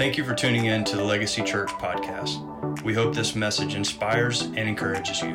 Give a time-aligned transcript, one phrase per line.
[0.00, 2.82] Thank you for tuning in to the Legacy Church podcast.
[2.82, 5.34] We hope this message inspires and encourages you.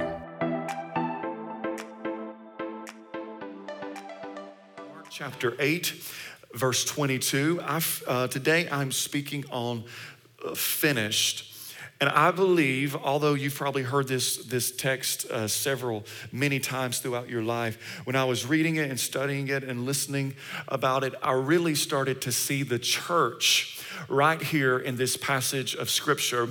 [4.89, 5.93] Mark chapter 8,
[6.56, 7.62] verse 22.
[7.63, 9.83] I've, uh, today I'm speaking on
[10.43, 11.53] uh, finished.
[12.02, 17.29] And I believe, although you've probably heard this, this text uh, several, many times throughout
[17.29, 20.34] your life, when I was reading it and studying it and listening
[20.67, 23.74] about it, I really started to see the church
[24.08, 26.49] right here in this passage of scripture.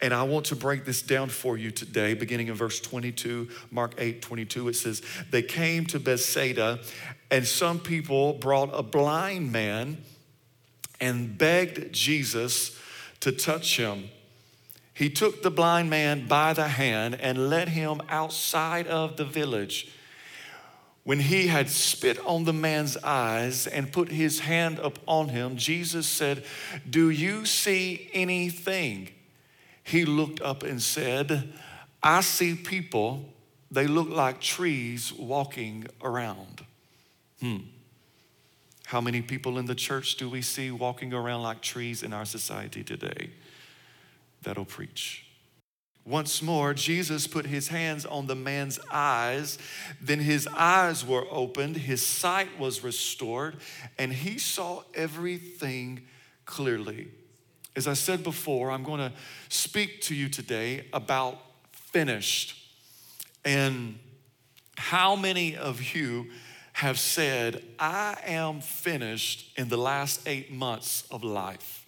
[0.00, 3.94] And I want to break this down for you today, beginning in verse 22, Mark
[3.98, 4.68] 8 22.
[4.68, 6.80] It says, They came to Bethsaida,
[7.30, 9.98] and some people brought a blind man
[11.00, 12.78] and begged Jesus
[13.20, 14.08] to touch him.
[14.94, 19.90] He took the blind man by the hand and led him outside of the village.
[21.04, 26.06] When he had spit on the man's eyes and put his hand upon him, Jesus
[26.06, 26.44] said,
[26.88, 29.10] Do you see anything?
[29.82, 31.52] He looked up and said,
[32.02, 33.24] I see people.
[33.70, 36.64] They look like trees walking around.
[37.40, 37.58] Hmm.
[38.84, 42.26] How many people in the church do we see walking around like trees in our
[42.26, 43.30] society today?
[44.42, 45.24] that'll preach.
[46.04, 49.56] Once more, Jesus put his hands on the man's eyes.
[50.00, 53.56] Then his eyes were opened, his sight was restored,
[53.98, 56.02] and he saw everything
[56.44, 57.08] clearly.
[57.76, 59.12] As I said before, I'm going to
[59.48, 61.38] speak to you today about
[61.72, 62.58] finished.
[63.44, 63.98] And
[64.76, 66.30] how many of you
[66.74, 71.81] have said, I am finished in the last eight months of life?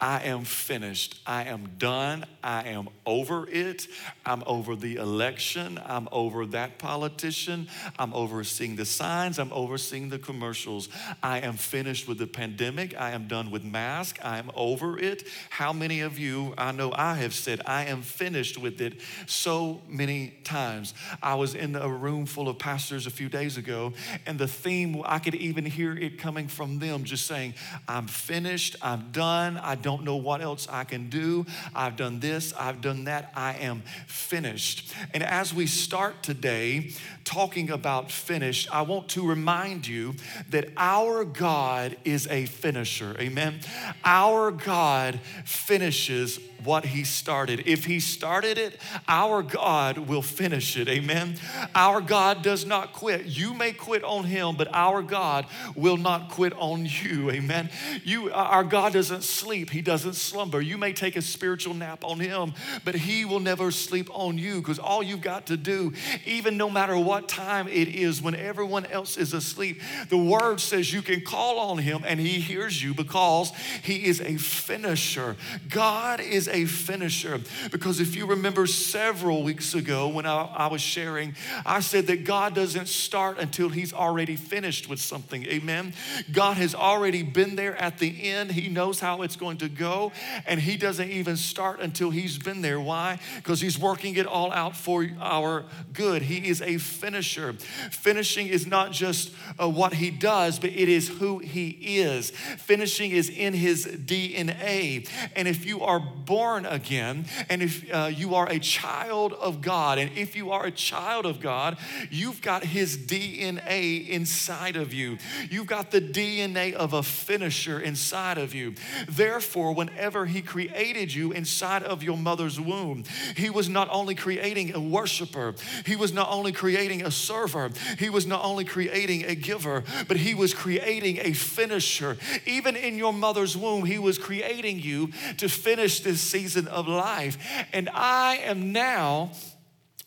[0.00, 1.20] I am finished.
[1.26, 2.26] I am done.
[2.42, 3.86] I am over it.
[4.26, 5.80] I'm over the election.
[5.84, 7.68] I'm over that politician.
[7.98, 9.38] I'm overseeing the signs.
[9.38, 10.88] I'm overseeing the commercials.
[11.22, 12.98] I am finished with the pandemic.
[12.98, 14.20] I am done with masks.
[14.22, 15.24] I am over it.
[15.50, 19.80] How many of you, I know I have said, I am finished with it so
[19.88, 20.94] many times.
[21.22, 23.92] I was in a room full of pastors a few days ago,
[24.26, 27.54] and the theme, I could even hear it coming from them just saying,
[27.88, 28.76] I'm finished.
[28.82, 29.56] I'm done.
[29.56, 31.46] I don't know what else I can do.
[31.74, 33.32] I've done this, I've done that.
[33.34, 34.92] I am finished.
[35.12, 36.92] And as we start today
[37.24, 40.14] talking about finished, I want to remind you
[40.50, 43.16] that our God is a finisher.
[43.18, 43.60] Amen.
[44.04, 47.62] Our God finishes what he started.
[47.66, 50.88] If he started it, our God will finish it.
[50.88, 51.36] Amen.
[51.74, 53.26] Our God does not quit.
[53.26, 57.30] You may quit on him, but our God will not quit on you.
[57.30, 57.70] Amen.
[58.04, 59.70] You our God doesn't sleep.
[59.70, 60.60] He doesn't slumber.
[60.60, 62.54] You may take a spiritual nap on him,
[62.84, 65.92] but he will never sleep on you because all you've got to do,
[66.24, 70.92] even no matter what time it is when everyone else is asleep, the word says
[70.92, 75.36] you can call on him and he hears you because he is a finisher.
[75.68, 77.40] God is a finisher.
[77.70, 81.34] Because if you remember several weeks ago when I, I, was sharing,
[81.66, 85.44] I said that God doesn't start until He's already finished with something.
[85.46, 85.92] Amen.
[86.32, 90.12] God has already been there at the end, He knows how it's going to go,
[90.46, 92.80] and He doesn't even start until He's been there.
[92.80, 93.18] Why?
[93.36, 96.22] Because He's working it all out for our good.
[96.22, 97.54] He is a finisher.
[97.90, 102.30] Finishing is not just uh, what He does, but it is who He is.
[102.30, 105.08] Finishing is in His DNA.
[105.34, 109.62] And if you are born, born again, and if uh, you are a child of
[109.62, 111.78] God, and if you are a child of God,
[112.10, 115.16] you've got His DNA inside of you.
[115.48, 118.74] You've got the DNA of a finisher inside of you.
[119.08, 123.04] Therefore, whenever He created you inside of your mother's womb,
[123.38, 125.54] He was not only creating a worshiper,
[125.86, 130.18] He was not only creating a server, He was not only creating a giver, but
[130.18, 132.18] He was creating a finisher.
[132.44, 137.38] Even in your mother's womb, He was creating you to finish this season of life.
[137.72, 139.30] And I am now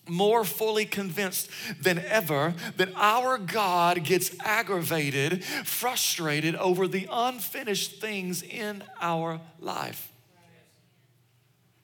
[0.09, 1.49] more fully convinced
[1.81, 10.11] than ever that our God gets aggravated, frustrated over the unfinished things in our life.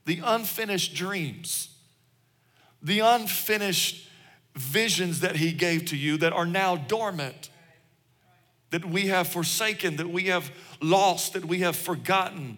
[0.04, 1.70] The unfinished dreams,
[2.82, 4.10] the unfinished
[4.56, 7.50] visions that He gave to you that are now dormant,
[8.72, 10.52] that we have forsaken, that we have
[10.82, 12.58] lost, that we have forgotten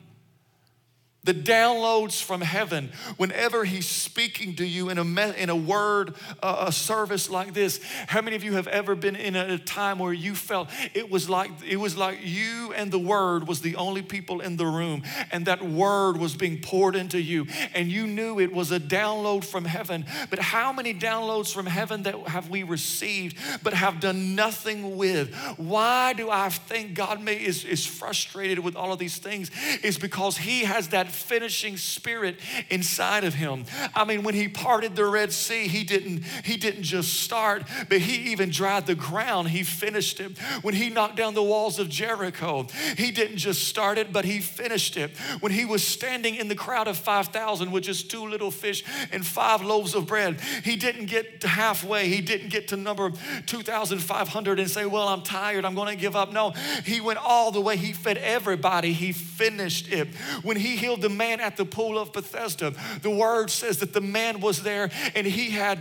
[1.26, 6.16] the downloads from heaven whenever he's speaking to you in a, me- in a word
[6.42, 9.58] uh, a service like this how many of you have ever been in a, a
[9.58, 13.62] time where you felt it was like it was like you and the word was
[13.62, 17.92] the only people in the room and that word was being poured into you and
[17.92, 20.06] you knew it was a download from heaven?
[20.30, 25.34] But how many downloads from heaven that have we received but have done nothing with?
[25.58, 29.52] Why do i think god may is, is frustrated with all of these things?
[29.84, 32.40] Is because he has that finishing spirit
[32.70, 33.66] inside of him.
[33.94, 38.00] I mean, when he parted the Red Sea, he didn't, he didn't just start, but
[38.00, 39.50] he even dried the ground.
[39.50, 40.38] He finished it.
[40.62, 42.68] When he knocked down the walls of Jericho,
[42.98, 45.18] he didn't just start it, but he finished it.
[45.40, 49.26] When he was standing in the crowd of 5,000 with just two little fish and
[49.26, 52.08] five loaves of bread, he didn't get halfway.
[52.08, 53.12] He didn't get to number
[53.46, 55.66] 2,500 and say, Well, I'm tired.
[55.66, 56.32] I'm going to give up.
[56.32, 56.52] No,
[56.84, 57.78] he went all the way.
[57.78, 58.94] He fed everybody.
[58.94, 60.14] He finished it.
[60.44, 62.74] When he healed the man at the pool of Bethesda,
[63.04, 65.78] the word says that the man was there and he had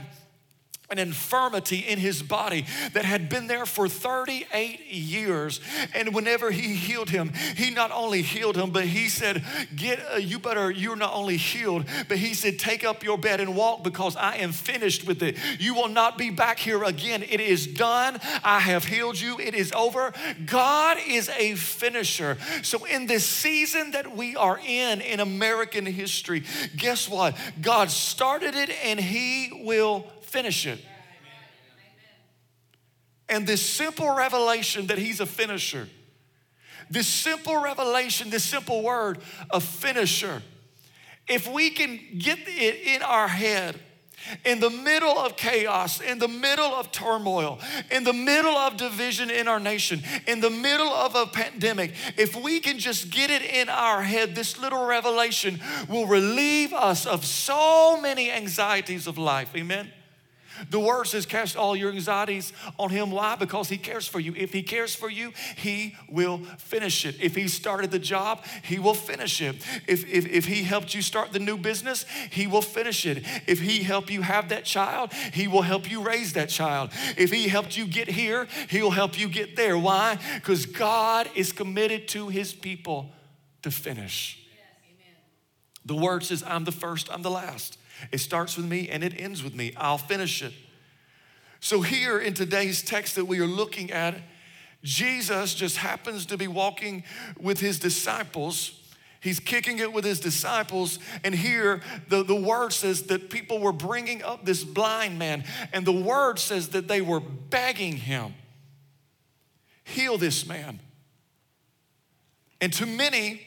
[0.91, 5.61] an infirmity in his body that had been there for 38 years.
[5.95, 9.43] And whenever he healed him, he not only healed him, but he said,
[9.75, 13.41] Get, uh, you better, you're not only healed, but he said, Take up your bed
[13.41, 15.39] and walk because I am finished with it.
[15.59, 17.23] You will not be back here again.
[17.23, 18.21] It is done.
[18.45, 19.41] I have healed you.
[19.41, 20.13] It is over.
[20.45, 22.37] God is a finisher.
[22.63, 26.45] So, in this season that we are in, in American history,
[26.77, 27.37] guess what?
[27.63, 30.81] God started it and he will finish it.
[33.29, 35.89] And this simple revelation that he's a finisher,
[36.91, 39.19] this simple revelation, this simple word,
[39.51, 40.43] a finisher,
[41.29, 43.81] if we can get it in our head,
[44.45, 47.61] in the middle of chaos, in the middle of turmoil,
[47.91, 52.35] in the middle of division in our nation, in the middle of a pandemic, if
[52.35, 57.25] we can just get it in our head, this little revelation will relieve us of
[57.25, 59.55] so many anxieties of life.
[59.55, 59.91] Amen.
[60.71, 63.11] The word says, cast all your anxieties on him.
[63.11, 63.37] Why?
[63.37, 64.35] Because he cares for you.
[64.37, 67.17] If he cares for you, he will finish it.
[67.21, 69.57] If he started the job, he will finish it.
[69.87, 73.25] If, if, if he helped you start the new business, he will finish it.
[73.47, 76.91] If he helped you have that child, he will help you raise that child.
[77.17, 79.77] If he helped you get here, he'll help you get there.
[79.77, 80.19] Why?
[80.35, 83.13] Because God is committed to his people
[83.63, 84.41] to finish.
[85.85, 87.79] the word says, I'm the first, I'm the last.
[88.13, 89.73] It starts with me and it ends with me.
[89.77, 90.53] I'll finish it.
[91.61, 94.17] So, here in today's text that we are looking at,
[94.83, 97.05] Jesus just happens to be walking
[97.41, 98.79] with his disciples.
[99.21, 100.99] He's kicking it with his disciples.
[101.25, 105.45] And here, the, the word says that people were bringing up this blind man.
[105.73, 108.35] And the word says that they were begging him,
[109.83, 110.81] heal this man.
[112.61, 113.41] And to many,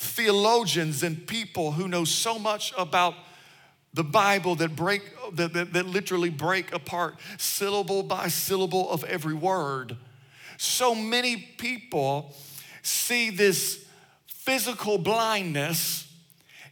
[0.00, 3.14] theologians and people who know so much about
[3.92, 5.02] the Bible that break
[5.34, 9.98] that, that, that, literally break apart syllable by syllable of every word.
[10.56, 12.34] So many people
[12.82, 13.84] see this
[14.26, 16.10] physical blindness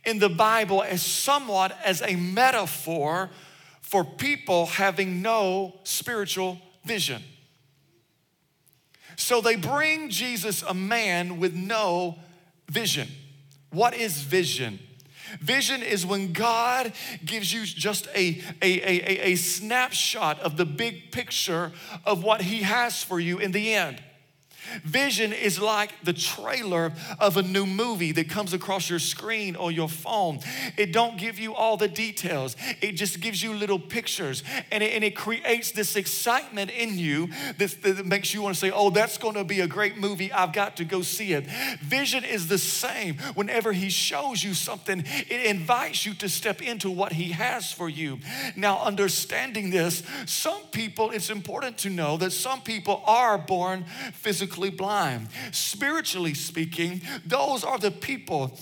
[0.06, 3.28] in the Bible as somewhat as a metaphor
[3.82, 7.22] for people having no spiritual vision.
[9.16, 12.16] So they bring Jesus a man with no
[12.70, 13.08] Vision.
[13.70, 14.78] What is vision?
[15.40, 16.92] Vision is when God
[17.24, 21.72] gives you just a, a, a, a, snapshot of the big picture
[22.06, 24.02] of what He has for you in the end.
[24.84, 29.70] Vision is like the trailer of a new movie that comes across your screen or
[29.70, 30.40] your phone.
[30.76, 32.56] It don't give you all the details.
[32.80, 37.28] It just gives you little pictures and it, and it creates this excitement in you
[37.58, 40.32] that, that makes you want to say, oh, that's going to be a great movie.
[40.32, 41.46] I've got to go see it.
[41.80, 43.16] Vision is the same.
[43.34, 47.88] Whenever he shows you something, it invites you to step into what he has for
[47.88, 48.18] you.
[48.56, 54.57] Now, understanding this, some people, it's important to know that some people are born physically
[54.58, 55.28] physically blind.
[55.52, 58.52] Spiritually speaking, those are the people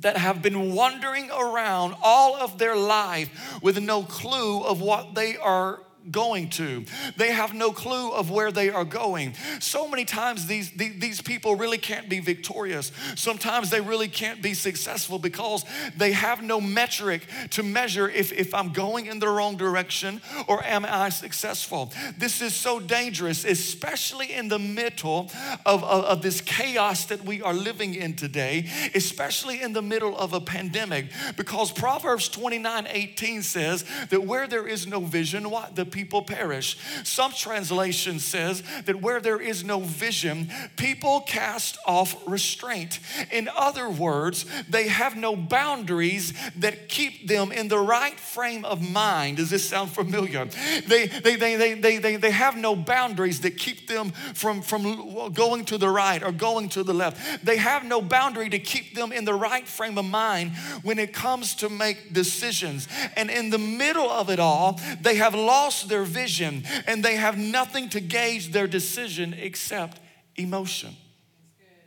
[0.00, 5.36] that have been wandering around all of their life with no clue of what they
[5.36, 5.80] are
[6.10, 6.84] going to.
[7.16, 9.34] They have no clue of where they are going.
[9.60, 12.90] So many times these, these, these, people really can't be victorious.
[13.14, 15.64] Sometimes they really can't be successful because
[15.96, 20.64] they have no metric to measure if, if I'm going in the wrong direction or
[20.64, 21.92] am I successful.
[22.18, 25.30] This is so dangerous, especially in the middle
[25.64, 30.16] of, of, of this chaos that we are living in today, especially in the middle
[30.16, 31.06] of a pandemic,
[31.36, 36.76] because Proverbs 29 18 says that where there is no vision, what the people perish.
[37.04, 42.98] Some translation says that where there is no vision, people cast off restraint.
[43.30, 48.82] In other words, they have no boundaries that keep them in the right frame of
[48.82, 49.36] mind.
[49.36, 50.46] Does this sound familiar?
[50.86, 55.32] They, they, they, they, they, they, they have no boundaries that keep them from, from
[55.32, 57.44] going to the right or going to the left.
[57.44, 61.12] They have no boundary to keep them in the right frame of mind when it
[61.12, 62.88] comes to make decisions.
[63.16, 67.36] And in the middle of it all, they have lost their vision and they have
[67.38, 70.00] nothing to gauge their decision except
[70.36, 70.96] emotion.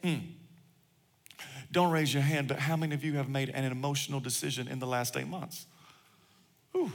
[0.03, 0.17] Hmm.
[1.71, 4.79] Don't raise your hand, but how many of you have made an emotional decision in
[4.79, 5.65] the last eight months?
[6.75, 6.91] Ooh.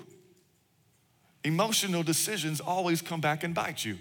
[1.45, 3.99] Emotional decisions always come back and bite you.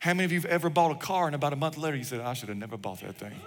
[0.00, 2.04] How many of you have ever bought a car and about a month later you
[2.04, 3.38] said, I should have never bought that thing?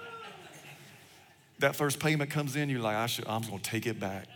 [1.59, 4.27] that first payment comes in, you're like, I should, I'm gonna take it back.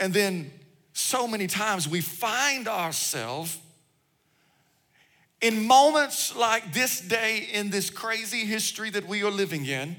[0.00, 0.50] And then
[0.94, 3.58] so many times we find ourselves
[5.40, 9.96] in moments like this day in this crazy history that we are living in,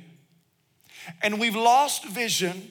[1.22, 2.70] and we've lost vision,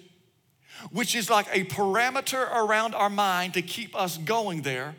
[0.90, 4.94] which is like a parameter around our mind to keep us going there.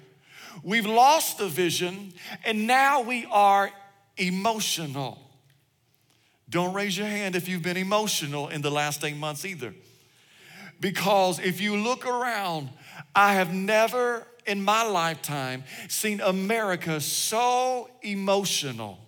[0.64, 3.72] We've lost the vision, and now we are
[4.18, 5.18] emotional.
[6.50, 9.74] Don't raise your hand if you've been emotional in the last eight months either.
[10.82, 12.70] Because if you look around,
[13.16, 19.00] I have never in my lifetime seen America so emotional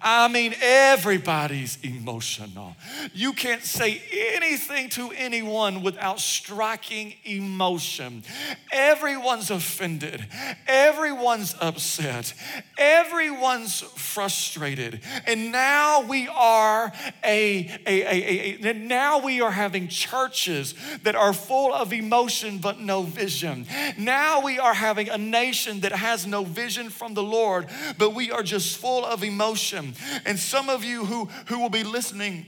[0.00, 2.76] I mean, everybody's emotional.
[3.12, 4.02] You can't say
[4.34, 8.24] anything to anyone without striking emotion.
[8.70, 10.26] Everyone's offended,
[10.66, 12.34] everyone's upset,
[12.78, 15.00] everyone's frustrated.
[15.26, 16.92] And now we are
[17.24, 22.80] a, a, a, a, now we are having churches that are full of emotion but
[22.80, 23.66] no vision.
[23.98, 28.30] Now we are having a nation that has no vision from the Lord, but we
[28.30, 32.46] are just full of emotion and some of you who, who will be listening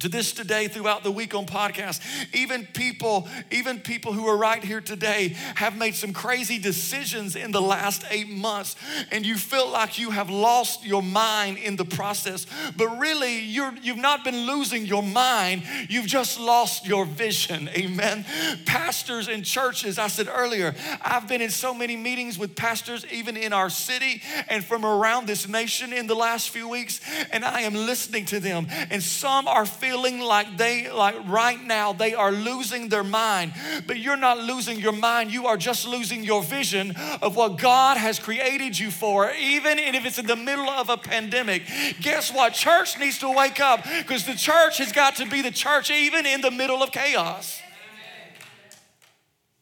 [0.00, 2.00] to this today throughout the week on podcast.
[2.34, 7.50] Even people even people who are right here today have made some crazy decisions in
[7.52, 8.76] the last eight months
[9.10, 12.46] and you feel like you have lost your mind in the process.
[12.76, 15.62] But really you're you've not been losing your mind.
[15.88, 17.68] You've just lost your vision.
[17.70, 18.24] Amen.
[18.66, 23.36] Pastors in churches i said earlier i've been in so many meetings with pastors even
[23.36, 27.00] in our city and from around this nation in the last few weeks
[27.32, 28.66] and i am listening to them.
[28.90, 33.52] And some are like they, like right now, they are losing their mind.
[33.86, 37.96] But you're not losing your mind, you are just losing your vision of what God
[37.96, 41.62] has created you for, even if it's in the middle of a pandemic.
[42.00, 42.54] Guess what?
[42.54, 46.26] Church needs to wake up because the church has got to be the church even
[46.26, 47.60] in the middle of chaos.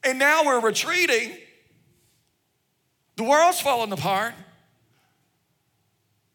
[0.03, 1.33] And now we're retreating.
[3.17, 4.35] The world's falling apart.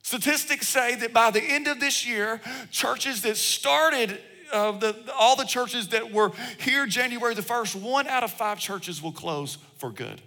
[0.10, 4.20] Statistics say that by the end of this year, churches that started
[4.52, 8.58] uh, the, all the churches that were here January the 1st, one out of five
[8.58, 10.20] churches will close for good.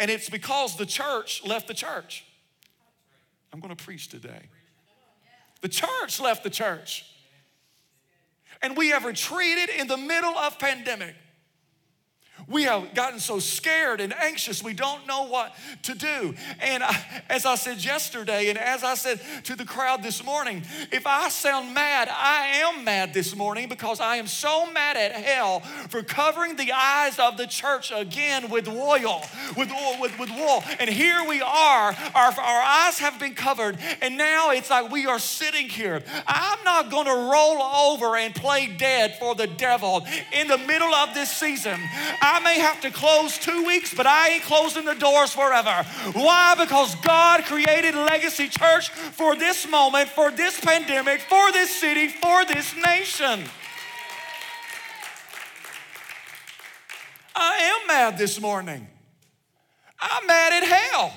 [0.00, 2.24] And it's because the church left the church.
[3.52, 4.48] I'm going to preach today.
[5.60, 7.06] The church left the church.
[8.60, 11.14] And we have retreated in the middle of pandemic.
[12.48, 16.34] We have gotten so scared and anxious, we don't know what to do.
[16.60, 20.64] And I, as I said yesterday, and as I said to the crowd this morning,
[20.90, 25.12] if I sound mad, I am mad this morning because I am so mad at
[25.12, 29.22] hell for covering the eyes of the church again with oil,
[29.56, 29.70] with,
[30.00, 30.62] with, with wool.
[30.80, 35.06] And here we are, our, our eyes have been covered, and now it's like we
[35.06, 36.02] are sitting here.
[36.26, 40.92] I'm not going to roll over and play dead for the devil in the middle
[40.94, 41.78] of this season.
[42.20, 45.84] I may have to close two weeks, but I ain't closing the doors forever.
[46.12, 46.54] Why?
[46.58, 52.44] Because God created Legacy Church for this moment, for this pandemic, for this city, for
[52.44, 53.44] this nation.
[57.34, 58.86] I am mad this morning.
[60.00, 61.12] I'm mad at hell.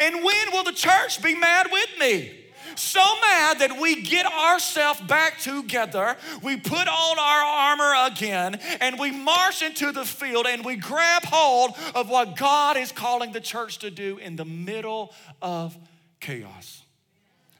[0.00, 2.43] And when will the church be mad with me?
[2.78, 8.98] So mad that we get ourselves back together, we put on our armor again, and
[8.98, 13.40] we march into the field and we grab hold of what God is calling the
[13.40, 15.12] church to do in the middle
[15.42, 15.76] of
[16.20, 16.83] chaos.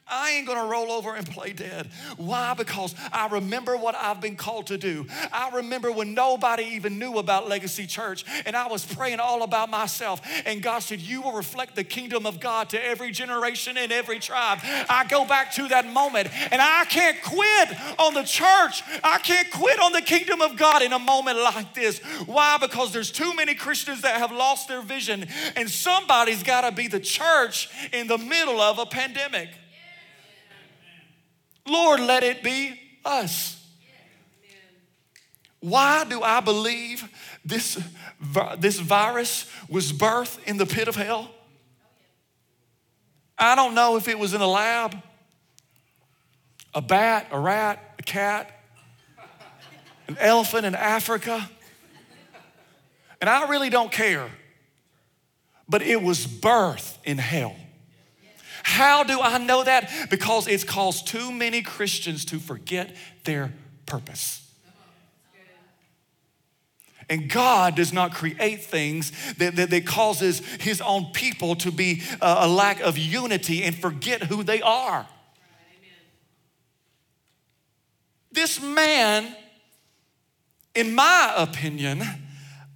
[0.06, 1.88] I ain't gonna roll over and play dead.
[2.18, 2.52] Why?
[2.52, 5.06] Because I remember what I've been called to do.
[5.32, 9.70] I remember when nobody even knew about Legacy Church and I was praying all about
[9.70, 10.20] myself.
[10.44, 14.18] And God said, You will reflect the kingdom of God to every generation and every
[14.18, 14.58] tribe.
[14.62, 18.82] I go back to that moment and I can't quit on the church.
[19.02, 22.00] I can't quit on the kingdom of God in a moment like this.
[22.26, 22.58] Why?
[22.60, 27.00] Because there's too many Christians that have lost their vision and somebody's gotta be the
[27.00, 29.48] church in the middle of a pandemic.
[31.66, 33.60] Lord, let it be us.
[35.60, 37.08] Why do I believe
[37.42, 37.82] this,
[38.58, 41.30] this virus was birthed in the pit of hell?
[43.38, 44.94] I don't know if it was in a lab,
[46.74, 48.50] a bat, a rat, a cat,
[50.06, 51.48] an elephant in Africa.
[53.20, 54.30] And I really don't care.
[55.66, 57.56] But it was birthed in hell.
[58.64, 59.90] How do I know that?
[60.10, 63.52] Because it's caused too many Christians to forget their
[63.86, 64.40] purpose.
[67.10, 72.02] And God does not create things that, that, that causes his own people to be
[72.22, 75.06] a, a lack of unity and forget who they are.
[78.32, 79.36] This man,
[80.74, 82.02] in my opinion,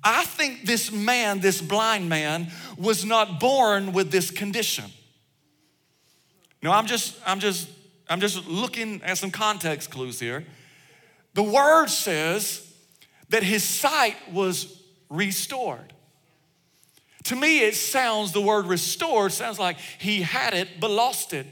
[0.04, 4.84] I think this man, this blind man, was not born with this condition.
[6.62, 7.68] No, I'm just, I'm just,
[8.08, 10.44] I'm just looking at some context clues here.
[11.34, 12.64] The word says
[13.28, 15.92] that his sight was restored.
[17.24, 21.46] To me, it sounds, the word restored sounds like he had it but lost it.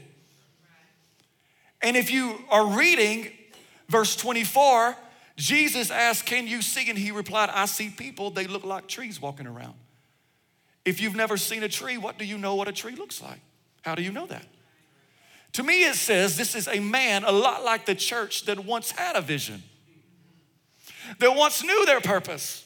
[1.81, 3.31] And if you are reading
[3.87, 4.95] verse 24,
[5.35, 6.89] Jesus asked, Can you see?
[6.89, 9.75] And he replied, I see people, they look like trees walking around.
[10.83, 13.39] If you've never seen a tree, what do you know what a tree looks like?
[13.83, 14.45] How do you know that?
[15.57, 18.91] To me, it says this is a man a lot like the church that once
[18.91, 19.63] had a vision,
[21.17, 22.63] that once knew their purpose.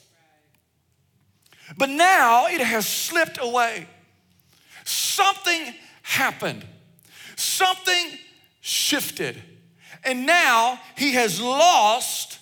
[1.78, 3.86] But now it has slipped away.
[4.84, 5.72] Something
[6.02, 6.66] happened,
[7.34, 8.18] something
[8.60, 9.42] shifted,
[10.04, 12.40] and now he has lost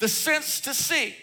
[0.00, 1.14] the sense to see.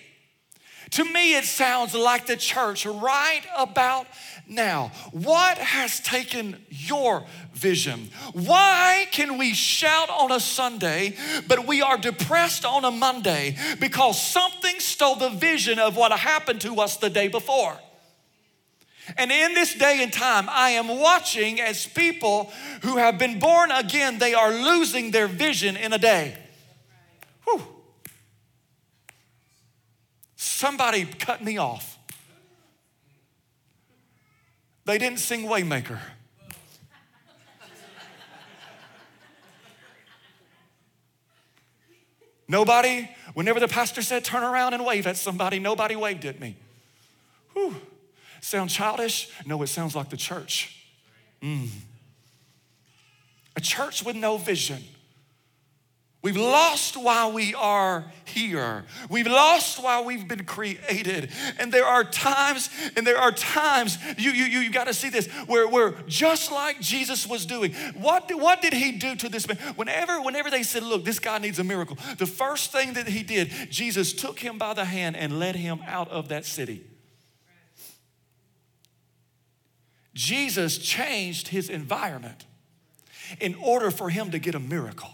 [0.94, 4.06] To me, it sounds like the church right about
[4.48, 4.92] now.
[5.12, 8.12] What has taken your vision?
[8.34, 11.16] Why can we shout on a Sunday,
[11.48, 16.62] but we are depressed on a Monday because something stole the vision of what happened
[16.62, 17.76] to us the day before?
[19.18, 22.52] And in this day and time, I am watching as people
[22.84, 26.38] who have been born again, they are losing their vision in a day.
[27.46, 27.73] Whew.
[30.64, 32.00] Somebody cut me off.
[34.86, 36.00] They didn't sing Waymaker.
[42.48, 46.56] Nobody, whenever the pastor said turn around and wave at somebody, nobody waved at me.
[47.52, 47.76] Whew.
[48.40, 49.30] Sound childish?
[49.46, 50.88] No, it sounds like the church.
[51.42, 51.68] Mm.
[53.58, 54.82] A church with no vision.
[56.24, 58.86] We've lost while we are here.
[59.10, 61.30] We've lost while we've been created.
[61.60, 65.10] And there are times, and there are times, you, you, you, you got to see
[65.10, 69.50] this, where, where just like Jesus was doing, what, what did he do to this
[69.50, 69.58] man?
[69.76, 73.22] Whenever, whenever they said, look, this guy needs a miracle, the first thing that he
[73.22, 76.86] did, Jesus took him by the hand and led him out of that city.
[80.14, 82.46] Jesus changed his environment
[83.42, 85.10] in order for him to get a miracle.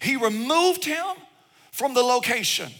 [0.00, 1.04] He removed him
[1.72, 2.70] from the location.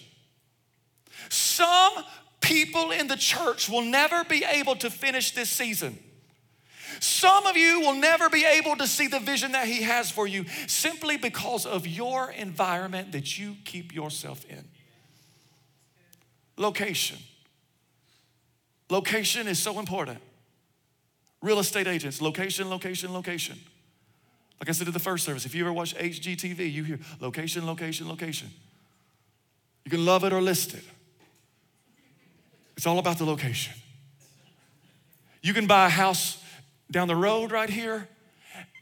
[1.28, 1.92] Some
[2.40, 5.98] people in the church will never be able to finish this season.
[7.00, 10.26] Some of you will never be able to see the vision that He has for
[10.26, 14.68] you simply because of your environment that you keep yourself in.
[16.56, 17.18] Location.
[18.90, 20.18] Location is so important.
[21.40, 23.58] Real estate agents, location, location, location.
[24.62, 27.66] Like I said in the first service, if you ever watch HGTV, you hear location,
[27.66, 28.48] location, location.
[29.84, 30.84] You can love it or list it.
[32.76, 33.74] It's all about the location.
[35.42, 36.40] You can buy a house
[36.92, 38.06] down the road right here,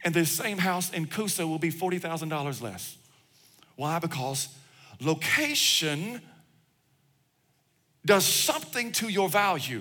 [0.05, 2.99] and the same house in Coosa will be $40,000 less.
[3.77, 3.99] Why?
[4.01, 4.51] Because
[5.01, 6.21] location
[8.05, 9.81] does something to your value.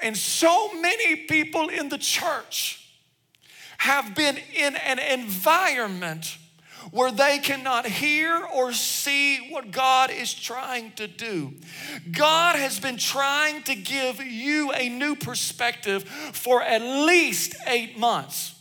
[0.00, 2.79] And so many people in the church
[3.80, 6.36] have been in an environment
[6.90, 11.54] where they cannot hear or see what God is trying to do.
[12.12, 18.54] God has been trying to give you a new perspective for at least eight months.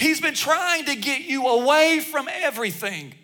[0.00, 3.14] He's been trying to get you away from everything.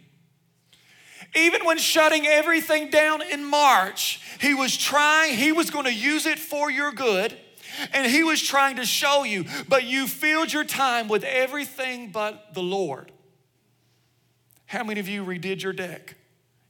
[1.35, 6.25] Even when shutting everything down in March, he was trying, he was going to use
[6.25, 7.37] it for your good.
[7.93, 12.55] And he was trying to show you, but you filled your time with everything but
[12.55, 13.13] the Lord.
[14.67, 16.17] How many of you redid your deck?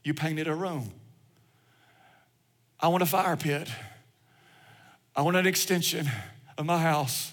[0.03, 0.91] You painted a room.
[2.79, 3.69] I want a fire pit.
[5.15, 6.09] I want an extension
[6.57, 7.31] of my house.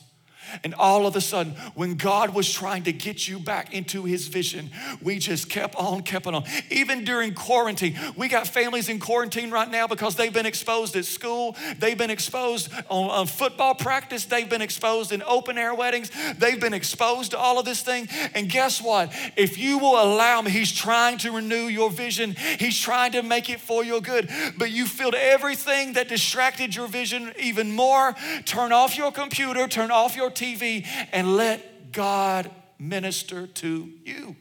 [0.65, 4.27] And all of a sudden, when God was trying to get you back into his
[4.29, 4.71] vision,
[5.03, 6.45] we just kept on, kept on.
[6.71, 11.05] Even during quarantine, we got families in quarantine right now because they've been exposed at
[11.05, 16.11] school, they've been exposed on, on football practice, they've been exposed in open air weddings,
[16.39, 18.09] they've been exposed to all of this thing.
[18.35, 19.13] And guess what?
[19.37, 23.49] If you will allow me, he's trying to renew your vision, he's trying to make
[23.51, 24.29] it for your good.
[24.59, 28.15] But you filled everything that distracted your vision even more.
[28.45, 34.37] Turn off your computer, turn off your TV and let God minister to you,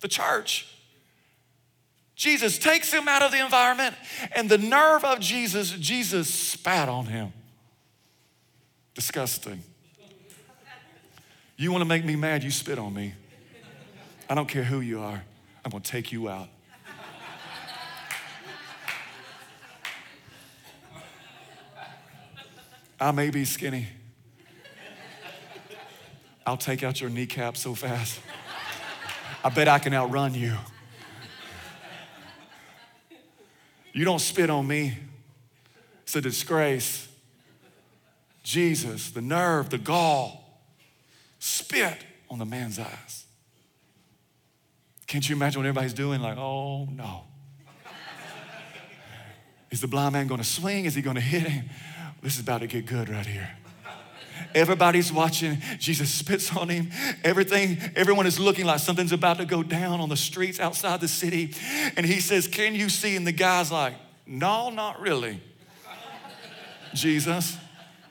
[0.00, 0.68] the church.
[2.14, 3.94] Jesus takes him out of the environment,
[4.36, 7.32] and the nerve of Jesus, Jesus spat on him.
[8.94, 9.60] Disgusting.
[11.56, 13.14] You want to make me mad, you spit on me.
[14.28, 15.22] I don't care who you are,
[15.64, 16.48] I'm going to take you out.
[23.00, 23.88] I may be skinny.
[26.46, 28.20] I'll take out your kneecap so fast.
[29.42, 30.54] I bet I can outrun you.
[33.92, 34.98] You don't spit on me.
[36.02, 37.08] It's a disgrace.
[38.42, 40.60] Jesus, the nerve, the gall,
[41.38, 43.24] spit on the man's eyes.
[45.06, 46.20] Can't you imagine what everybody's doing?
[46.20, 47.24] Like, oh no.
[49.70, 50.84] Is the blind man gonna swing?
[50.84, 51.70] Is he gonna hit him?
[52.22, 53.50] This is about to get good right here.
[54.54, 55.58] Everybody's watching.
[55.78, 56.90] Jesus spits on him.
[57.22, 61.08] Everything, everyone is looking like something's about to go down on the streets outside the
[61.08, 61.54] city.
[61.96, 63.16] And he says, Can you see?
[63.16, 63.94] And the guy's like,
[64.26, 65.40] No, not really.
[66.94, 67.58] Jesus,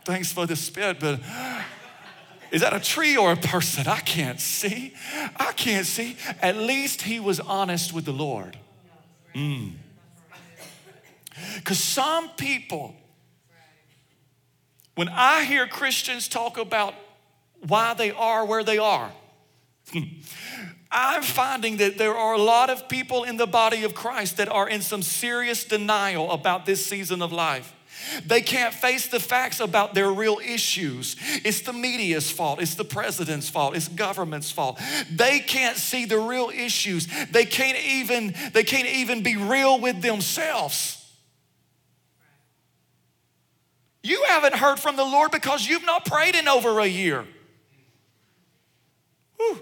[0.03, 1.21] thanks for the spit, but
[2.53, 3.87] is that a tree or a person?
[3.87, 4.93] I can't see.
[5.37, 6.17] I can't see.
[6.39, 8.57] At least he was honest with the Lord.
[9.31, 9.73] Because
[11.65, 11.73] mm.
[11.73, 12.95] some people,
[14.95, 16.93] when I hear Christians talk about
[17.67, 19.11] why they are where they are,
[20.91, 24.47] I'm finding that there are a lot of people in the body of Christ that
[24.47, 27.73] are in some serious denial about this season of life.
[28.25, 31.15] They can't face the facts about their real issues.
[31.43, 32.61] It's the media's fault.
[32.61, 33.75] It's the president's fault.
[33.75, 34.79] It's government's fault.
[35.09, 37.07] They can't see the real issues.
[37.31, 41.02] They can't even they can't even be real with themselves.
[44.03, 47.25] You haven't heard from the Lord because you've not prayed in over a year.
[49.37, 49.61] Whew.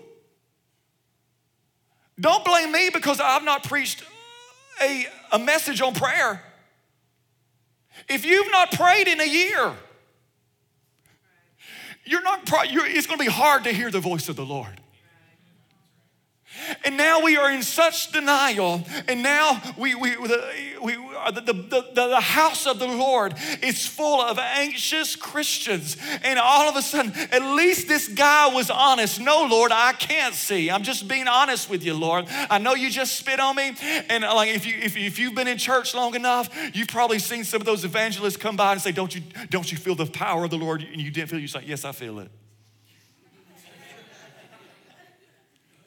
[2.20, 4.04] Don't blame me because I've not preached
[4.82, 6.44] a, a message on prayer.
[8.10, 9.74] If you've not prayed in a year,
[12.04, 14.81] you're not, you're, it's going to be hard to hear the voice of the Lord.
[16.84, 21.54] And now we are in such denial, and now we, we, the, we the, the,
[21.54, 25.98] the, the house of the Lord is full of anxious Christians.
[26.24, 29.20] And all of a sudden, at least this guy was honest.
[29.20, 30.72] No, Lord, I can't see.
[30.72, 32.26] I'm just being honest with you, Lord.
[32.30, 33.76] I know you just spit on me.
[34.10, 37.20] And uh, like if you if, if you've been in church long enough, you've probably
[37.20, 40.06] seen some of those evangelists come by and say, Don't you, don't you feel the
[40.06, 40.82] power of the Lord?
[40.82, 41.44] And you didn't feel it.
[41.44, 42.32] You say, Yes, I feel it.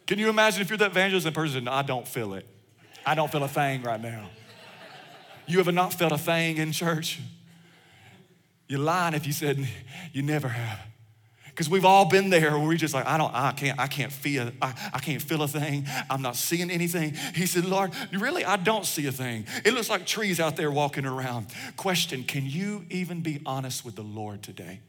[0.06, 2.46] Can you imagine if you're that evangelist and person, I don't feel it.
[3.06, 4.28] I don't feel a thing right now.
[5.46, 7.20] You ever not felt a thing in church?
[8.66, 9.66] You're lying if you said
[10.12, 10.80] you never have.
[11.46, 14.10] Because we've all been there where we just like, I don't, I can't, I can't
[14.10, 15.86] feel, I, I can't feel a thing.
[16.10, 17.14] I'm not seeing anything.
[17.34, 19.46] He said, Lord, really, I don't see a thing.
[19.64, 21.46] It looks like trees out there walking around.
[21.76, 24.80] Question, can you even be honest with the Lord today?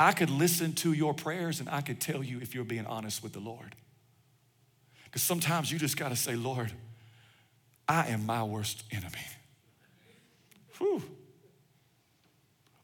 [0.00, 3.22] I could listen to your prayers and I could tell you if you're being honest
[3.22, 3.76] with the Lord.
[5.04, 6.72] Because sometimes you just got to say, Lord,
[7.86, 9.26] I am my worst enemy.
[10.78, 11.02] Whew.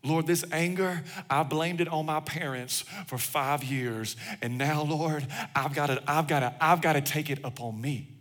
[0.04, 4.16] Lord, this anger, I blamed it on my parents for five years.
[4.42, 7.80] And now, Lord, I've got to, I've got to, I've got to take it upon
[7.80, 8.15] me.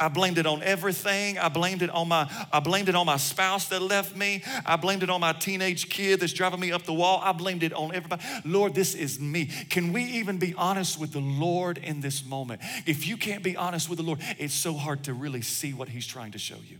[0.00, 1.38] I blamed it on everything.
[1.38, 4.42] I blamed it on my I blamed it on my spouse that left me.
[4.64, 7.20] I blamed it on my teenage kid that's driving me up the wall.
[7.22, 8.22] I blamed it on everybody.
[8.46, 9.50] Lord, this is me.
[9.68, 12.62] Can we even be honest with the Lord in this moment?
[12.86, 15.90] If you can't be honest with the Lord, it's so hard to really see what
[15.90, 16.78] he's trying to show you.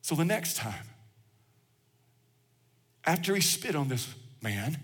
[0.00, 0.86] So the next time
[3.04, 4.78] after he spit on this man,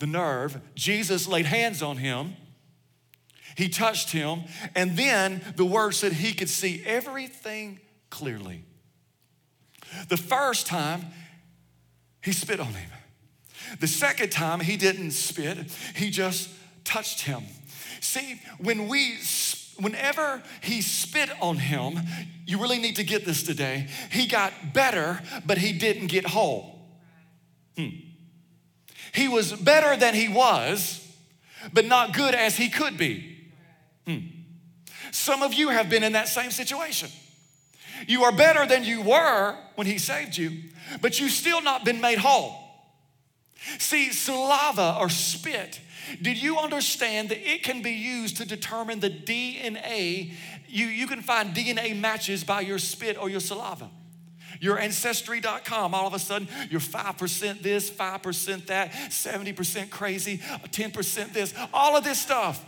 [0.00, 2.34] the nerve, Jesus laid hands on him
[3.58, 4.44] he touched him,
[4.76, 8.62] and then the word said he could see everything clearly.
[10.08, 11.06] The first time,
[12.22, 12.88] he spit on him.
[13.80, 15.58] The second time, he didn't spit,
[15.96, 16.50] he just
[16.84, 17.42] touched him.
[18.00, 19.16] See, when we
[19.80, 21.98] whenever he spit on him,
[22.46, 23.88] you really need to get this today.
[24.12, 26.78] He got better, but he didn't get whole.
[27.76, 27.88] Hmm.
[29.12, 31.04] He was better than he was,
[31.72, 33.37] but not good as he could be.
[34.08, 34.26] Hmm.
[35.12, 37.10] Some of you have been in that same situation.
[38.06, 40.62] You are better than you were when He saved you,
[41.02, 42.54] but you've still not been made whole.
[43.78, 45.80] See, saliva or spit,
[46.22, 50.32] did you understand that it can be used to determine the DNA?
[50.68, 53.90] You, you can find DNA matches by your spit or your saliva.
[54.60, 61.52] Your ancestry.com, all of a sudden, you're 5% this, 5% that, 70% crazy, 10% this,
[61.74, 62.64] all of this stuff.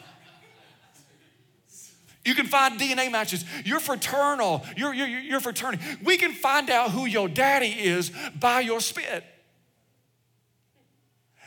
[2.24, 3.44] You can find DNA matches.
[3.64, 4.64] You're fraternal.
[4.76, 5.82] You're, you're, you're fraternity.
[6.04, 9.24] We can find out who your daddy is by your spit.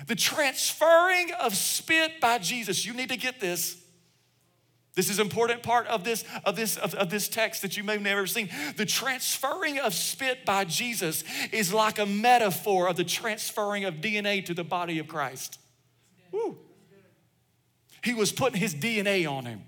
[0.07, 2.85] The transferring of spit by Jesus.
[2.85, 3.79] You need to get this.
[4.95, 7.93] This is important part of this, of this, of, of this text that you may
[7.93, 8.49] have never seen.
[8.75, 14.45] The transferring of spit by Jesus is like a metaphor of the transferring of DNA
[14.45, 15.59] to the body of Christ.
[16.31, 16.57] Woo.
[18.03, 19.61] He was putting his DNA on him.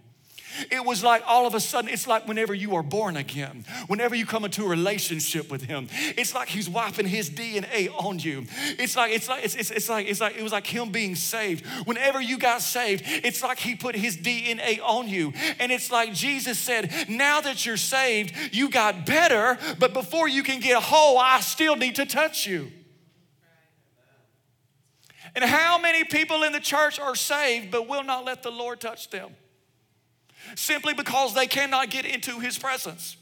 [0.72, 4.16] It was like all of a sudden, it's like whenever you are born again, whenever
[4.16, 5.88] you come into a relationship with Him,
[6.18, 8.46] it's like He's wiping His DNA on you.
[8.80, 11.16] It's like, it's like, it's, it's, it's like, it's like, it was like Him being
[11.16, 11.66] saved.
[11.86, 15.34] Whenever you got saved, it's like He put His DNA on you.
[15.60, 20.44] And it's like Jesus said, now that you're saved, you got better, but before you
[20.44, 22.72] can get whole, I still need to touch you.
[25.36, 28.80] And how many people in the church are saved but will not let the Lord
[28.80, 29.32] touch them?
[30.56, 33.18] Simply because they cannot get into his presence.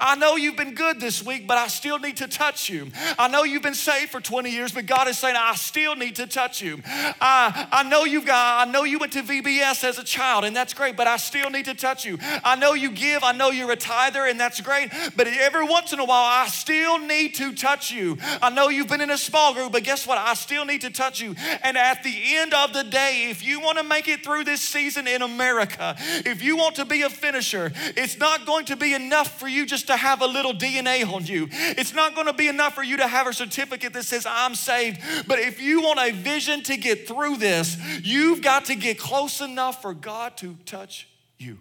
[0.00, 2.90] I know you've been good this week, but I still need to touch you.
[3.18, 6.16] I know you've been saved for 20 years, but God is saying, I still need
[6.16, 6.80] to touch you.
[6.86, 10.54] I, I know you've got, I know you went to VBS as a child, and
[10.54, 12.18] that's great, but I still need to touch you.
[12.20, 15.92] I know you give, I know you're a tither, and that's great, but every once
[15.92, 18.18] in a while, I still need to touch you.
[18.42, 20.18] I know you've been in a small group, but guess what?
[20.18, 21.34] I still need to touch you.
[21.62, 24.60] And at the end of the day, if you want to make it through this
[24.60, 28.94] season in America, if you want to be a finisher, it's not going to be
[28.94, 31.48] enough for you just to have a little DNA on you.
[31.50, 34.54] It's not going to be enough for you to have a certificate that says, I'm
[34.54, 35.00] saved.
[35.26, 39.40] But if you want a vision to get through this, you've got to get close
[39.40, 41.58] enough for God to touch you.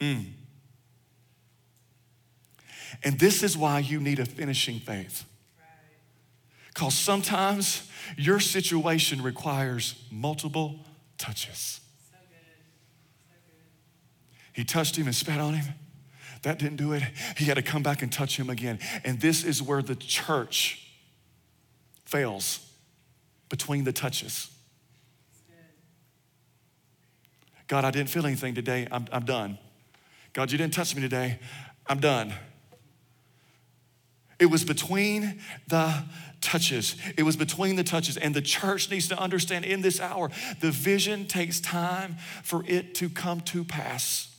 [0.00, 0.26] Mm.
[3.04, 5.24] And this is why you need a finishing faith.
[6.68, 10.80] Because sometimes your situation requires multiple
[11.18, 11.80] touches.
[14.52, 15.74] He touched him and spat on him.
[16.42, 17.02] That didn't do it.
[17.36, 18.78] He had to come back and touch him again.
[19.04, 20.88] And this is where the church
[22.04, 22.68] fails
[23.48, 24.50] between the touches.
[27.68, 28.86] God, I didn't feel anything today.
[28.90, 29.58] I'm, I'm done.
[30.32, 31.38] God, you didn't touch me today.
[31.86, 32.32] I'm done.
[34.38, 36.04] It was between the
[36.40, 36.96] touches.
[37.16, 38.16] It was between the touches.
[38.16, 42.94] And the church needs to understand in this hour the vision takes time for it
[42.96, 44.31] to come to pass.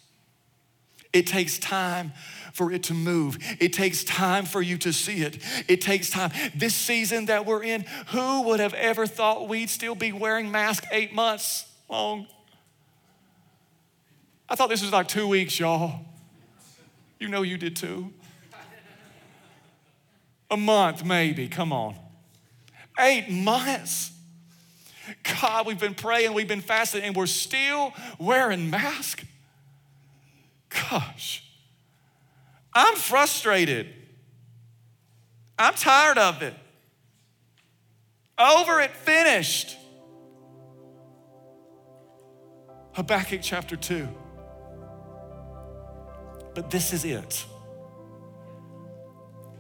[1.14, 2.12] It takes time
[2.54, 3.38] for it to move.
[3.60, 5.40] It takes time for you to see it.
[5.68, 6.32] It takes time.
[6.56, 10.86] This season that we're in, who would have ever thought we'd still be wearing masks
[10.92, 12.28] eight months long?
[14.50, 16.02] I thought this was like two weeks, y'all.
[17.20, 18.12] You know you did too.
[20.52, 21.48] A month, maybe.
[21.48, 21.96] Come on.
[23.00, 24.12] Eight months.
[25.42, 29.26] God, we've been praying, we've been fasting, and we're still wearing masks.
[30.74, 31.44] Gosh,
[32.74, 33.88] I'm frustrated.
[35.58, 36.56] I'm tired of it.
[38.38, 39.78] Over it, finished.
[42.94, 44.08] Habakkuk chapter 2.
[46.56, 47.46] But this is it.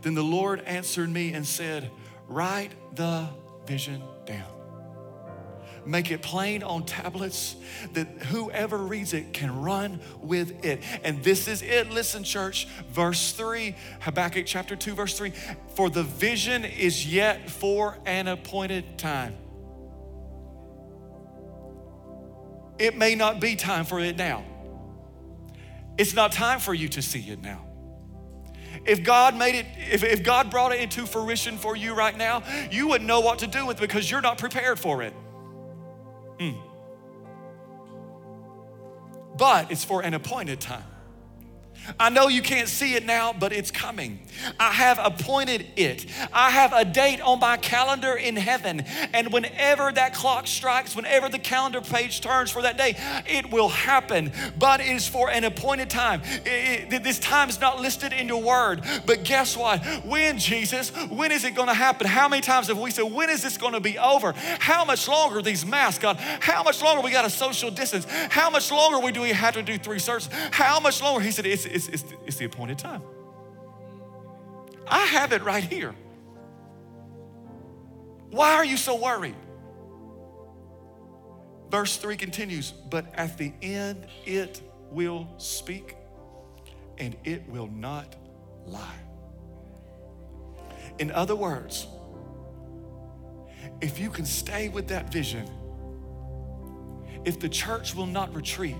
[0.01, 1.89] Then the Lord answered me and said,
[2.27, 3.29] Write the
[3.65, 4.62] vision down.
[5.85, 7.55] Make it plain on tablets
[7.93, 10.81] that whoever reads it can run with it.
[11.03, 11.91] And this is it.
[11.91, 15.31] Listen, church, verse 3, Habakkuk chapter 2, verse 3
[15.75, 19.35] For the vision is yet for an appointed time.
[22.79, 24.43] It may not be time for it now.
[25.97, 27.65] It's not time for you to see it now.
[28.85, 32.43] If God made it, if, if God brought it into fruition for you right now,
[32.71, 35.13] you wouldn't know what to do with it because you're not prepared for it.
[36.43, 36.57] Mm.
[39.37, 40.92] But it's for an appointed time.
[41.99, 44.19] I know you can't see it now, but it's coming.
[44.59, 46.05] I have appointed it.
[46.31, 48.81] I have a date on my calendar in heaven.
[49.13, 52.95] And whenever that clock strikes, whenever the calendar page turns for that day,
[53.27, 54.31] it will happen.
[54.57, 56.21] But it is for an appointed time.
[56.45, 58.83] It, it, this time is not listed in your word.
[59.05, 59.83] But guess what?
[60.05, 60.89] When, Jesus?
[61.09, 62.07] When is it going to happen?
[62.07, 64.33] How many times have we said, when is this going to be over?
[64.59, 66.17] How much longer these masks, God?
[66.17, 68.05] How much longer we got a social distance?
[68.29, 70.31] How much longer we do we have to do three services?
[70.51, 71.21] How much longer?
[71.21, 73.01] He said, it's, it's, it's, it's the appointed time.
[74.87, 75.95] I have it right here.
[78.29, 79.35] Why are you so worried?
[81.69, 85.95] Verse 3 continues, but at the end it will speak
[86.99, 88.15] and it will not
[88.65, 88.99] lie.
[90.99, 91.87] In other words,
[93.81, 95.49] if you can stay with that vision,
[97.25, 98.77] if the church will not retreat,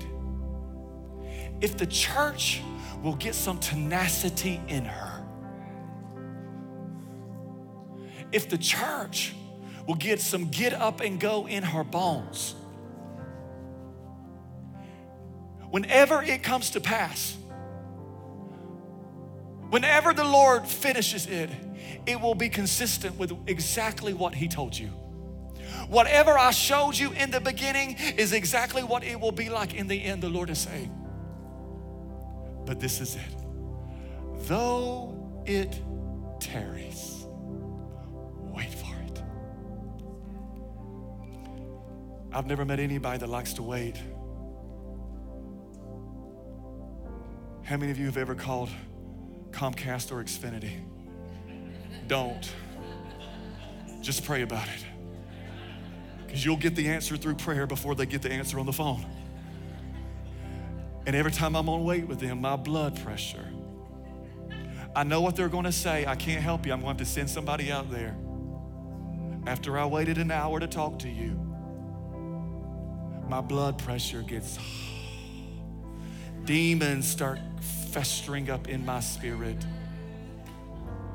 [1.61, 2.61] if the church
[3.03, 5.23] will get some tenacity in her.
[8.31, 9.35] If the church
[9.85, 12.55] will get some get up and go in her bones.
[15.69, 17.35] Whenever it comes to pass,
[19.69, 21.49] whenever the Lord finishes it,
[22.05, 24.87] it will be consistent with exactly what He told you.
[25.89, 29.87] Whatever I showed you in the beginning is exactly what it will be like in
[29.87, 31.02] the end, the Lord is saying.
[32.65, 33.21] But this is it.
[34.47, 35.81] Though it
[36.39, 37.25] tarries,
[38.53, 39.21] wait for it.
[42.31, 43.97] I've never met anybody that likes to wait.
[47.63, 48.69] How many of you have ever called
[49.51, 50.81] Comcast or Xfinity?
[52.07, 52.53] Don't.
[54.01, 54.85] Just pray about it.
[56.25, 59.05] Because you'll get the answer through prayer before they get the answer on the phone.
[61.05, 63.45] And every time I'm on wait with them, my blood pressure.
[64.95, 66.05] I know what they're going to say.
[66.05, 66.73] I can't help you.
[66.73, 68.15] I'm going to have to send somebody out there.
[69.45, 71.31] After I waited an hour to talk to you,
[73.27, 74.57] my blood pressure gets
[76.45, 77.39] demons start
[77.91, 79.57] festering up in my spirit.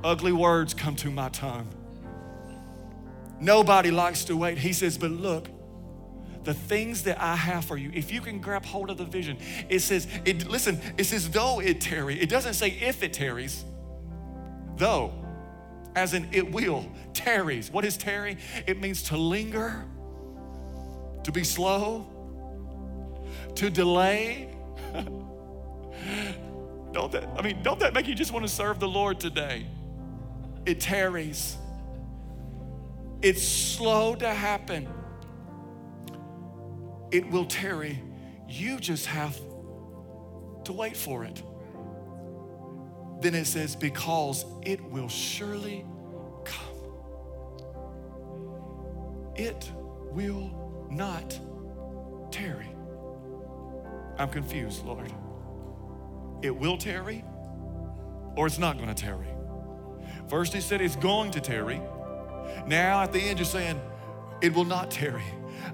[0.02, 1.68] Ugly words come to my tongue.
[3.40, 4.58] Nobody likes to wait.
[4.58, 5.48] He says, But look,
[6.44, 9.38] the things that I have for you, if you can grab hold of the vision,
[9.68, 12.20] it says, it, listen, it says, though it tarry.
[12.20, 13.64] It doesn't say if it tarries,
[14.76, 15.12] though,
[15.94, 17.70] as in it will, tarries.
[17.70, 18.38] What is tarry?
[18.66, 19.84] It means to linger,
[21.24, 22.06] to be slow,
[23.56, 24.54] to delay.
[26.92, 29.66] don't that, I mean, don't that make you just want to serve the Lord today?
[30.64, 31.56] It tarries.
[33.20, 34.88] It's slow to happen
[37.10, 38.02] it will tarry.
[38.48, 39.38] You just have
[40.64, 41.42] to wait for it.
[43.20, 45.84] Then it says, because it will surely
[46.44, 46.64] come.
[49.34, 49.70] It
[50.12, 51.38] will not
[52.30, 52.68] tarry.
[54.18, 55.12] I'm confused, Lord.
[56.42, 57.24] It will tarry
[58.36, 59.26] or it's not going to tarry.
[60.28, 61.80] First, he said it's going to tarry.
[62.66, 63.80] Now, at the end, you're saying
[64.40, 65.24] it will not tarry.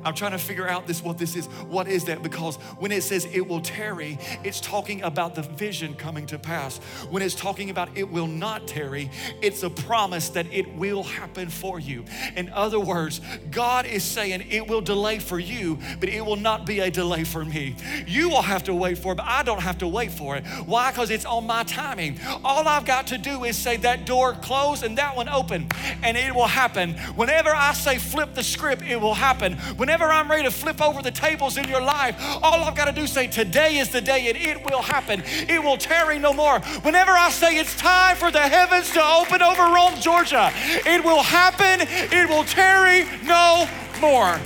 [0.05, 1.47] I'm trying to figure out this what this is.
[1.47, 2.23] What is that?
[2.23, 6.79] Because when it says it will tarry, it's talking about the vision coming to pass.
[7.11, 9.11] When it's talking about it will not tarry,
[9.43, 12.05] it's a promise that it will happen for you.
[12.37, 13.21] In other words,
[13.51, 17.25] God is saying it will delay for you, but it will not be a delay
[17.25, 17.77] for me.
[18.07, 20.47] You will have to wait for it, but I don't have to wait for it.
[20.67, 20.91] Why?
[20.91, 22.19] Because it's on my timing.
[22.45, 25.69] All I've got to do is say that door closed and that one open,
[26.03, 26.95] and it will happen.
[27.17, 29.57] Whenever I say flip the script, it will happen.
[29.77, 32.93] Whenever I'm ready to flip over the tables in your life, all I've got to
[32.93, 35.23] do say, Today is the day, and it will happen.
[35.27, 36.61] It will tarry no more.
[36.83, 41.23] Whenever I say it's time for the heavens to open over Rome, Georgia, it will
[41.23, 41.87] happen.
[42.13, 43.69] It will tarry no
[44.01, 44.39] more.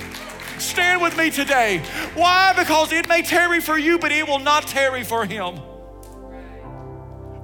[0.59, 1.81] Stand with me today.
[2.15, 2.53] Why?
[2.57, 5.59] Because it may tarry for you, but it will not tarry for him.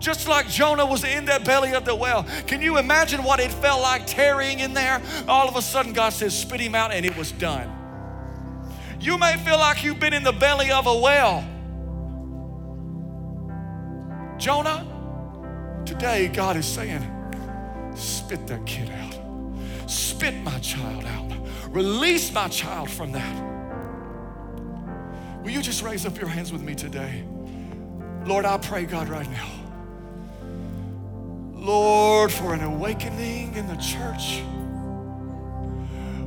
[0.06, 2.28] Just like Jonah was in that belly of the well.
[2.46, 5.02] Can you imagine what it felt like tarrying in there?
[5.28, 7.68] All of a sudden, God says, spit him out, and it was done.
[9.00, 11.44] You may feel like you've been in the belly of a well.
[14.38, 14.86] Jonah,
[15.88, 17.02] today God is saying,
[17.96, 19.90] spit that kid out.
[19.90, 21.32] Spit my child out.
[21.74, 23.44] Release my child from that.
[25.42, 27.24] Will you just raise up your hands with me today?
[28.24, 29.65] Lord, I pray, God, right now.
[31.66, 34.44] Lord, for an awakening in the church,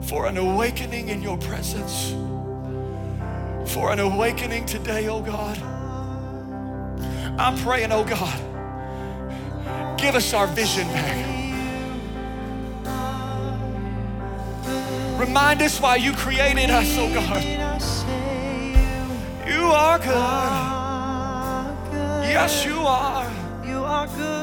[0.08, 2.10] for an awakening in your presence,
[3.72, 5.56] for an awakening today, oh God.
[7.38, 8.36] I'm praying, oh God,
[9.96, 11.24] give us our vision back.
[15.20, 17.44] Remind us why you created us, oh God.
[19.46, 20.48] You are good.
[22.28, 23.30] Yes, you are.
[23.64, 24.37] You are good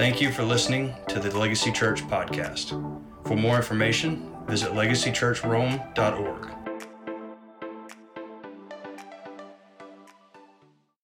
[0.00, 2.70] Thank you for listening to the Legacy Church podcast.
[3.26, 6.59] For more information, visit legacychurchrome.org.